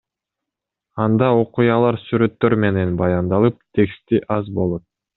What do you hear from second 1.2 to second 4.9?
окуялар сүрөттөр менен баяндалып, тексти аз болот.